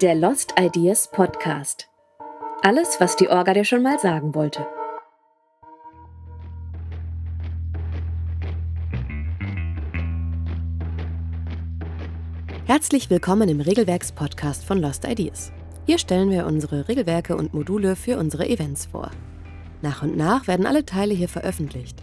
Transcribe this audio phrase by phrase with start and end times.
[0.00, 1.88] Der Lost Ideas Podcast.
[2.62, 4.64] Alles, was die Orga dir schon mal sagen wollte.
[12.66, 15.50] Herzlich willkommen im Regelwerks-Podcast von Lost Ideas.
[15.84, 19.10] Hier stellen wir unsere Regelwerke und Module für unsere Events vor.
[19.82, 22.00] Nach und nach werden alle Teile hier veröffentlicht.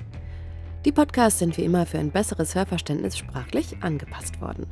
[0.83, 4.67] Die Podcasts sind wie immer für ein besseres Hörverständnis sprachlich angepasst worden.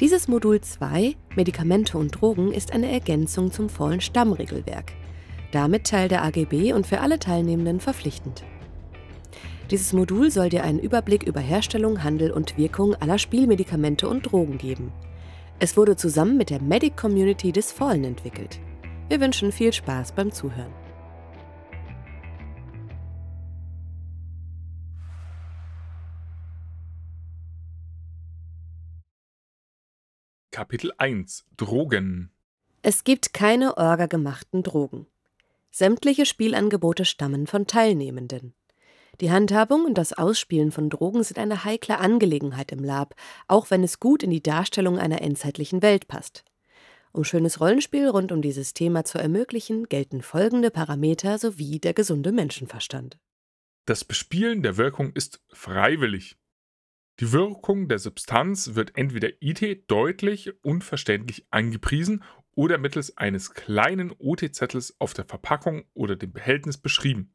[0.00, 4.92] Dieses Modul 2, Medikamente und Drogen, ist eine Ergänzung zum vollen Stammregelwerk.
[5.50, 8.44] Damit Teil der AGB und für alle Teilnehmenden verpflichtend.
[9.72, 14.56] Dieses Modul soll dir einen Überblick über Herstellung, Handel und Wirkung aller Spielmedikamente und Drogen
[14.56, 14.92] geben.
[15.58, 18.60] Es wurde zusammen mit der Medic Community des Fallen entwickelt.
[19.08, 20.87] Wir wünschen viel Spaß beim Zuhören.
[30.58, 32.32] Kapitel 1 Drogen
[32.82, 35.06] Es gibt keine orga-gemachten Drogen.
[35.70, 38.54] Sämtliche Spielangebote stammen von Teilnehmenden.
[39.20, 43.14] Die Handhabung und das Ausspielen von Drogen sind eine heikle Angelegenheit im Lab,
[43.46, 46.44] auch wenn es gut in die Darstellung einer endzeitlichen Welt passt.
[47.12, 52.32] Um schönes Rollenspiel rund um dieses Thema zu ermöglichen, gelten folgende Parameter sowie der gesunde
[52.32, 53.16] Menschenverstand.
[53.84, 56.36] Das Bespielen der Wirkung ist freiwillig.
[57.20, 62.22] Die Wirkung der Substanz wird entweder IT deutlich und verständlich angepriesen
[62.54, 67.34] oder mittels eines kleinen OT-Zettels auf der Verpackung oder dem Behältnis beschrieben.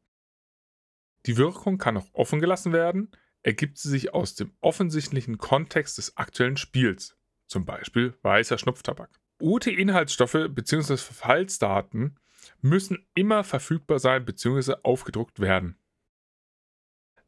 [1.26, 3.10] Die Wirkung kann auch offen gelassen werden,
[3.42, 9.20] ergibt sie sich aus dem offensichtlichen Kontext des aktuellen Spiels, zum Beispiel weißer Schnupftabak.
[9.38, 10.96] OT-Inhaltsstoffe bzw.
[10.96, 12.18] Verfallsdaten
[12.62, 14.76] müssen immer verfügbar sein bzw.
[14.82, 15.78] aufgedruckt werden.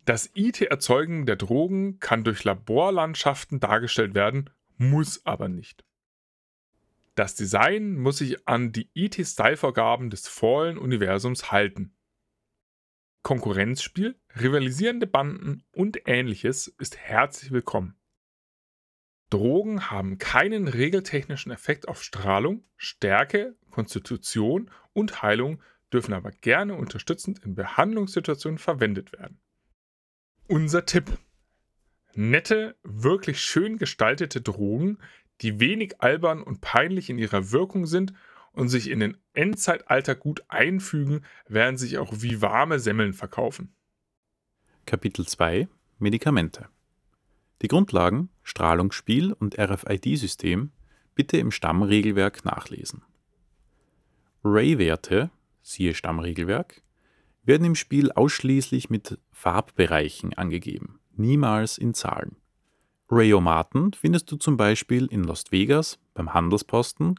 [0.06, 5.84] Das IT-Erzeugen der Drogen kann durch Laborlandschaften dargestellt werden, muss aber nicht.
[7.17, 11.97] Das Design muss sich an die IT-Style-Vorgaben des Fallen-Universums halten.
[13.25, 17.99] Konkurrenzspiel, rivalisierende Banden und ähnliches ist herzlich willkommen.
[19.28, 25.61] Drogen haben keinen regeltechnischen Effekt auf Strahlung, Stärke, Konstitution und Heilung,
[25.93, 29.41] dürfen aber gerne unterstützend in Behandlungssituationen verwendet werden.
[30.49, 31.19] Unser Tipp.
[32.15, 34.99] Nette, wirklich schön gestaltete Drogen,
[35.41, 38.15] die wenig albern und peinlich in ihrer Wirkung sind
[38.53, 43.75] und sich in den Endzeitalter gut einfügen, werden sich auch wie warme Semmeln verkaufen.
[44.87, 45.67] Kapitel 2
[45.99, 46.69] Medikamente
[47.61, 50.71] Die Grundlagen Strahlungsspiel und RFID-System
[51.17, 53.03] bitte im Stammregelwerk nachlesen.
[54.45, 55.31] Ray-Werte,
[55.63, 56.83] siehe Stammregelwerk,
[57.47, 62.37] werden im Spiel ausschließlich mit Farbbereichen angegeben, niemals in Zahlen.
[63.09, 67.15] Rayomaten findest du zum Beispiel in Las Vegas beim Handelsposten.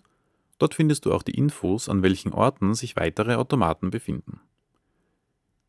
[0.57, 4.41] Dort findest du auch die Infos, an welchen Orten sich weitere Automaten befinden.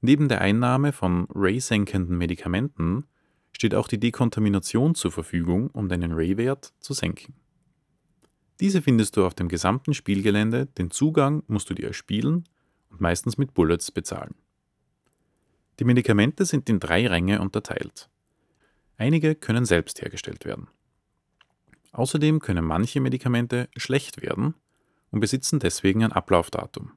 [0.00, 3.04] Neben der Einnahme von Ray-senkenden Medikamenten
[3.52, 7.34] steht auch die Dekontamination zur Verfügung, um deinen Ray-Wert zu senken.
[8.60, 12.48] Diese findest du auf dem gesamten Spielgelände, den Zugang musst du dir erspielen
[12.90, 14.34] und meistens mit Bullets bezahlen.
[15.78, 18.08] Die Medikamente sind in drei Ränge unterteilt.
[18.96, 20.68] Einige können selbst hergestellt werden.
[21.92, 24.54] Außerdem können manche Medikamente schlecht werden
[25.10, 26.92] und besitzen deswegen ein Ablaufdatum.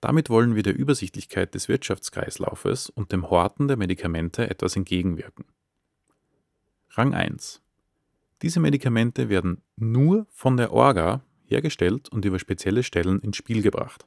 [0.00, 5.44] Damit wollen wir der Übersichtlichkeit des Wirtschaftskreislaufes und dem Horten der Medikamente etwas entgegenwirken.
[6.90, 7.62] Rang 1.
[8.40, 14.06] Diese Medikamente werden nur von der Orga hergestellt und über spezielle Stellen ins Spiel gebracht.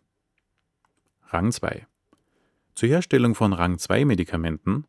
[1.27, 1.85] Rang 2.
[2.75, 4.85] Zur Herstellung von Rang 2 Medikamenten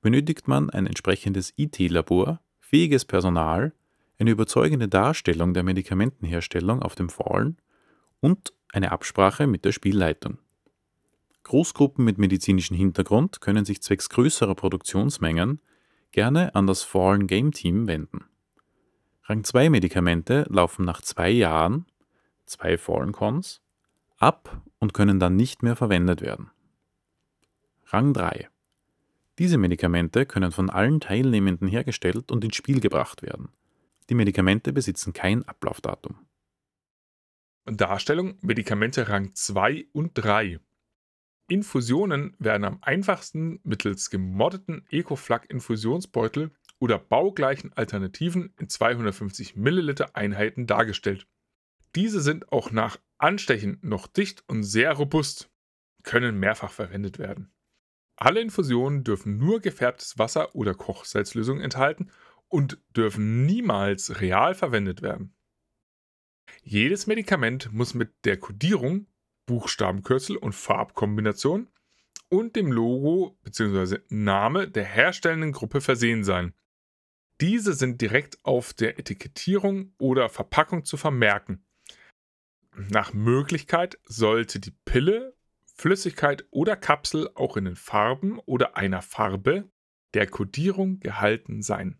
[0.00, 3.72] benötigt man ein entsprechendes IT-Labor, fähiges Personal,
[4.18, 7.56] eine überzeugende Darstellung der Medikamentenherstellung auf dem Fallen
[8.20, 10.38] und eine Absprache mit der Spielleitung.
[11.44, 15.60] Großgruppen mit medizinischem Hintergrund können sich zwecks größerer Produktionsmengen
[16.10, 18.24] gerne an das Fallen Game Team wenden.
[19.24, 21.86] Rang 2 Medikamente laufen nach zwei Jahren,
[22.46, 23.62] zwei Fallen Cons,
[24.18, 26.50] ab und können dann nicht mehr verwendet werden.
[27.92, 28.48] Rang 3.
[29.38, 33.48] Diese Medikamente können von allen Teilnehmenden hergestellt und ins Spiel gebracht werden.
[34.08, 36.16] Die Medikamente besitzen kein Ablaufdatum.
[37.64, 40.60] Darstellung Medikamente Rang 2 und 3.
[41.48, 51.26] Infusionen werden am einfachsten mittels gemoddeten Ecoflug-Infusionsbeutel oder baugleichen Alternativen in 250 Milliliter Einheiten dargestellt.
[51.96, 55.50] Diese sind auch nach Anstechen noch dicht und sehr robust,
[56.04, 57.50] können mehrfach verwendet werden.
[58.22, 62.10] Alle Infusionen dürfen nur gefärbtes Wasser oder Kochsalzlösung enthalten
[62.48, 65.34] und dürfen niemals real verwendet werden.
[66.62, 69.06] Jedes Medikament muss mit der Kodierung,
[69.46, 71.68] Buchstabenkürzel und Farbkombination
[72.28, 74.00] und dem Logo bzw.
[74.10, 76.52] Name der herstellenden Gruppe versehen sein.
[77.40, 81.64] Diese sind direkt auf der Etikettierung oder Verpackung zu vermerken.
[82.76, 85.34] Nach Möglichkeit sollte die Pille,
[85.80, 89.70] Flüssigkeit oder Kapsel auch in den Farben oder einer Farbe
[90.12, 91.98] der Kodierung gehalten sein.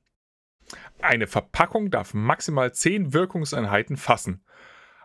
[1.00, 4.44] Eine Verpackung darf maximal 10 Wirkungseinheiten fassen.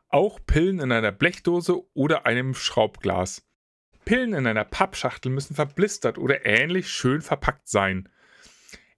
[0.09, 3.47] Auch Pillen in einer Blechdose oder einem Schraubglas.
[4.03, 8.09] Pillen in einer Pappschachtel müssen verblistert oder ähnlich schön verpackt sein.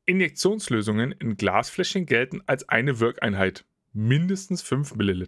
[0.05, 3.63] Injektionslösungen in Glasfläschchen gelten als eine Wirkeinheit,
[3.93, 5.27] mindestens 5 ml.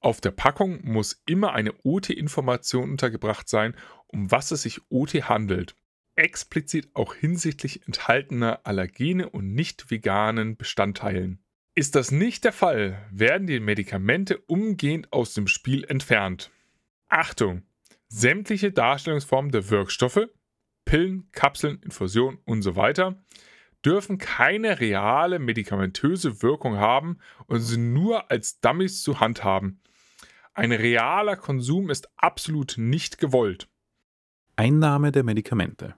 [0.00, 3.74] Auf der Packung muss immer eine OT-Information untergebracht sein,
[4.06, 5.74] um was es sich OT handelt.
[6.14, 11.40] Explizit auch hinsichtlich enthaltener Allergene und nicht veganen Bestandteilen.
[11.74, 16.50] Ist das nicht der Fall, werden die Medikamente umgehend aus dem Spiel entfernt.
[17.08, 17.62] Achtung!
[18.08, 20.28] Sämtliche Darstellungsformen der Wirkstoffe,
[20.84, 22.94] Pillen, Kapseln, Infusionen usw.
[22.96, 23.14] So
[23.84, 29.80] dürfen keine reale medikamentöse Wirkung haben und sind nur als Dummies zu handhaben.
[30.58, 33.68] Ein realer Konsum ist absolut nicht gewollt.
[34.56, 35.94] Einnahme der Medikamente.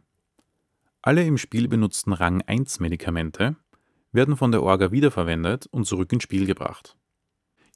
[1.01, 3.57] Alle im Spiel benutzten Rang 1 Medikamente
[4.13, 6.95] werden von der Orga wiederverwendet und zurück ins Spiel gebracht.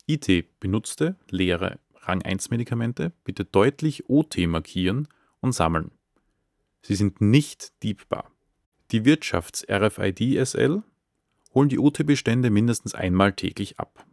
[0.06, 5.08] IT benutzte leere Rang 1 Medikamente bitte deutlich OT markieren
[5.40, 5.90] und sammeln.
[6.82, 8.30] Sie sind nicht diebbar.
[8.90, 10.82] Die Wirtschafts-RFID SL
[11.54, 14.04] holen die OT-Bestände mindestens einmal täglich ab.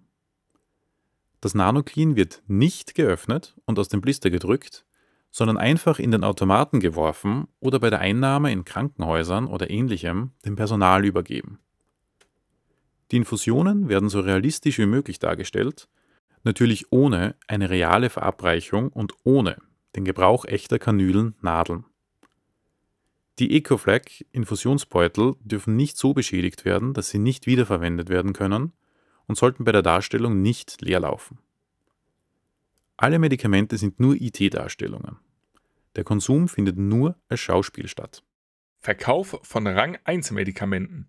[1.42, 4.86] Das Nanoclean wird nicht geöffnet und aus dem Blister gedrückt,
[5.32, 10.56] sondern einfach in den Automaten geworfen oder bei der Einnahme in Krankenhäusern oder ähnlichem dem
[10.56, 11.60] Personal übergeben.
[13.10, 15.90] Die Infusionen werden so realistisch wie möglich dargestellt,
[16.44, 19.58] natürlich ohne eine reale Verabreichung und ohne
[19.96, 21.86] den Gebrauch echter Kanülen, Nadeln.
[23.40, 28.74] Die Ecoflag Infusionsbeutel dürfen nicht so beschädigt werden, dass sie nicht wiederverwendet werden können
[29.32, 31.40] und sollten bei der Darstellung nicht leer laufen.
[32.98, 35.20] Alle Medikamente sind nur IT-Darstellungen.
[35.96, 38.24] Der Konsum findet nur als Schauspiel statt.
[38.80, 41.08] Verkauf von Rang 1 Medikamenten.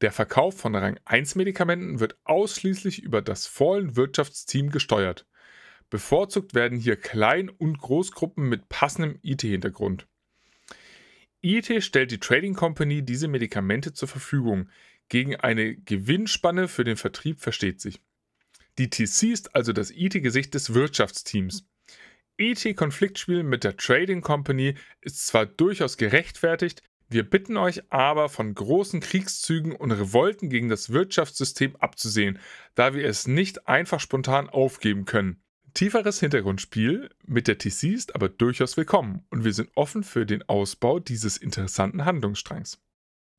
[0.00, 5.26] Der Verkauf von Rang 1 Medikamenten wird ausschließlich über das Fallen Wirtschaftsteam gesteuert.
[5.90, 10.06] Bevorzugt werden hier Klein- und Großgruppen mit passendem IT-Hintergrund.
[11.42, 14.68] IT stellt die Trading Company diese Medikamente zur Verfügung.
[15.08, 18.00] Gegen eine Gewinnspanne für den Vertrieb versteht sich.
[18.78, 21.66] Die TC ist also das IT-Gesicht des Wirtschaftsteams.
[22.36, 29.00] IT-Konfliktspiel mit der Trading Company ist zwar durchaus gerechtfertigt, wir bitten euch aber von großen
[29.00, 32.38] Kriegszügen und Revolten gegen das Wirtschaftssystem abzusehen,
[32.74, 35.40] da wir es nicht einfach spontan aufgeben können.
[35.74, 40.48] Tieferes Hintergrundspiel mit der TC ist aber durchaus willkommen und wir sind offen für den
[40.48, 42.83] Ausbau dieses interessanten Handlungsstrangs.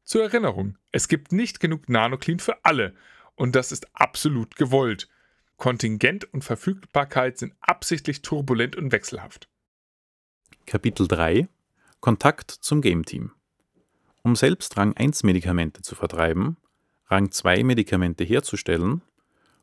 [0.05, 2.93] Zur Erinnerung, es gibt nicht genug Nanoclean für alle
[3.35, 5.09] und das ist absolut gewollt.
[5.57, 9.49] Kontingent und Verfügbarkeit sind absichtlich turbulent und wechselhaft.
[10.65, 11.47] Kapitel 3
[12.01, 13.31] Kontakt zum Game Team
[14.25, 16.57] um selbst Rang 1 Medikamente zu vertreiben,
[17.05, 19.03] Rang 2 Medikamente herzustellen,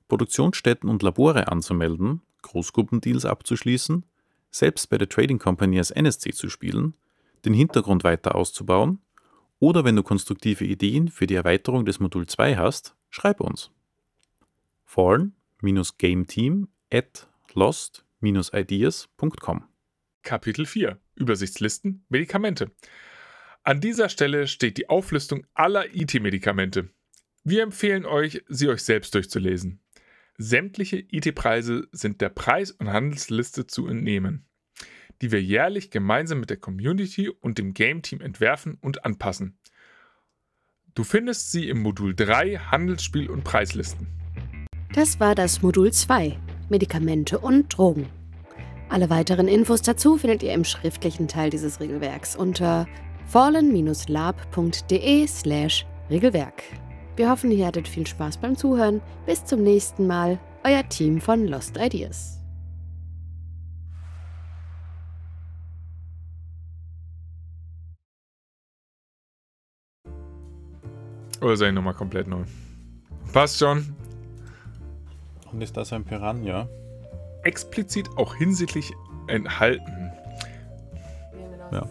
[0.07, 4.05] Produktionsstätten und Labore anzumelden, Großgruppendeals abzuschließen,
[4.53, 6.95] selbst bei der Trading Company als NSC zu spielen,
[7.45, 9.01] den Hintergrund weiter auszubauen
[9.63, 13.71] oder wenn du konstruktive Ideen für die Erweiterung des Modul 2 hast, schreib uns.
[14.85, 19.65] Fallen-gameteam at lost-ideas.com
[20.25, 22.73] Kapitel 4 Übersichtslisten Medikamente
[23.63, 26.89] an dieser Stelle steht die Auflistung aller IT-Medikamente.
[27.45, 29.79] Wir empfehlen euch, sie euch selbst durchzulesen.
[30.37, 34.45] Sämtliche IT-Preise sind der Preis- und Handelsliste zu entnehmen,
[35.23, 39.57] die wir jährlich gemeinsam mit der Community und dem Game-Team entwerfen und anpassen.
[40.95, 44.09] Du findest sie im Modul 3 Handelsspiel und Preislisten.
[44.95, 46.39] Das war das Modul 2
[46.69, 48.09] Medikamente und Drogen.
[48.89, 52.87] Alle weiteren Infos dazu findet ihr im schriftlichen Teil dieses Regelwerks unter
[53.27, 56.63] fallen-lab.de slash Regelwerk.
[57.17, 59.01] Wir hoffen, ihr hattet viel Spaß beim Zuhören.
[59.25, 62.42] Bis zum nächsten Mal, euer Team von Lost Ideas.
[71.43, 72.45] Oder sei nochmal komplett neu?
[73.33, 73.97] Passt schon.
[75.51, 76.69] Und ist das ein Piranha?
[77.43, 78.93] Explizit auch hinsichtlich
[79.27, 80.13] enthalten.
[81.73, 81.89] Ja.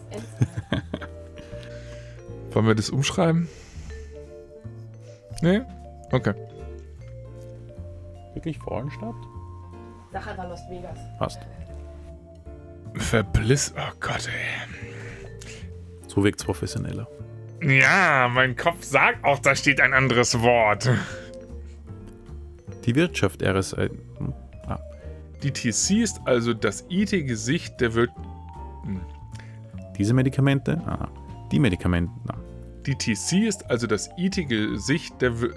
[2.52, 3.48] Wollen wir das umschreiben?
[5.42, 5.60] Nee?
[6.12, 6.34] Okay.
[8.34, 9.14] Wirklich Fallenstadt?
[10.12, 10.98] Sag einfach Lost Vegas.
[11.18, 11.40] Passt.
[12.94, 13.74] Verbliss.
[13.76, 15.48] Oh Gott, ey.
[16.06, 17.06] So wirkt's professioneller.
[17.62, 20.88] Ja, mein Kopf sagt auch, da steht ein anderes Wort.
[22.84, 23.88] Die Wirtschaft RSI.
[24.18, 24.32] hm,
[24.66, 24.78] Ah,
[25.42, 28.08] Die TC ist also das IT-Gesicht der Wir
[29.98, 30.80] diese Medikamente?
[30.86, 31.08] Aha.
[31.52, 32.10] Die Medikamente.
[32.24, 32.34] Na,
[32.86, 35.50] Die TC ist also das IT-Gesicht der Wir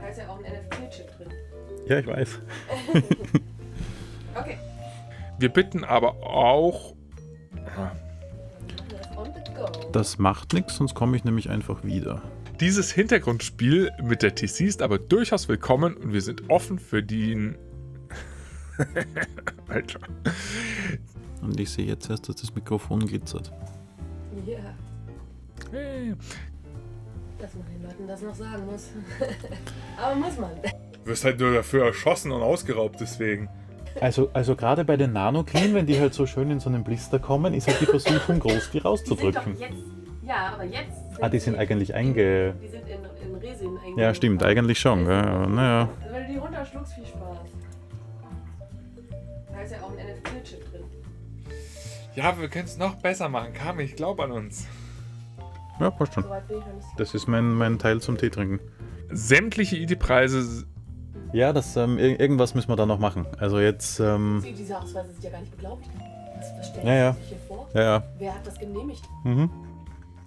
[0.00, 1.28] Da ist ja auch ein NFT-Chip drin.
[1.86, 2.40] Ja, ich weiß.
[4.34, 4.56] Okay.
[5.38, 6.94] Wir bitten aber auch.
[9.92, 12.22] Das macht nichts, sonst komme ich nämlich einfach wieder.
[12.60, 17.56] Dieses Hintergrundspiel mit der TC ist aber durchaus willkommen und wir sind offen für den.
[19.68, 20.00] Alter.
[21.40, 23.52] Und ich sehe jetzt erst, dass das Mikrofon glitzert.
[24.44, 24.58] Ja.
[25.70, 26.14] Hey.
[27.38, 28.90] Dass man den Leuten das noch sagen muss.
[29.96, 30.50] Aber muss man.
[31.04, 33.48] Du wirst halt nur dafür erschossen und ausgeraubt, deswegen.
[34.00, 37.18] Also, also gerade bei den Nanoclean, wenn die halt so schön in so einen Blister
[37.18, 39.54] kommen, ist halt die Versuchung groß, die Die sind rauszudrücken.
[39.54, 39.82] doch jetzt.
[40.26, 41.00] Ja, aber jetzt.
[41.20, 42.54] Ah, die sind eigentlich einge...
[42.62, 44.00] Die sind in, in Resin einge.
[44.00, 45.04] Ja, stimmt, eigentlich schon.
[45.06, 45.14] Gell?
[45.16, 47.38] Aber naja, Also wenn du die runterschluckst, viel Spaß.
[49.52, 50.82] Da ist ja auch ein NFT-Chip drin.
[52.14, 53.52] Ja, wir können es noch besser machen.
[53.54, 54.66] Kami, ich glaube an uns.
[55.80, 56.24] ja, passt schon.
[56.96, 58.60] Das ist mein, mein Teil zum Tee trinken.
[59.10, 60.66] Sämtliche IT-Preise.
[61.32, 63.26] Ja, das, ähm, ir irgendwas müssen wir da noch machen.
[63.38, 65.84] Also jetzt, ähm, Sie, diese Ausweise sind ja gar nicht beglaubt.
[66.38, 67.12] Was, was stellen Ja, ja.
[67.14, 67.68] Sich hier vor?
[67.74, 68.02] ja, ja.
[68.18, 69.02] Wer hat das genehmigt?
[69.24, 69.50] Mhm.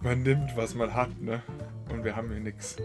[0.01, 1.41] Man nimmt, was man hat, ne?
[1.91, 2.75] Und wir haben hier nichts.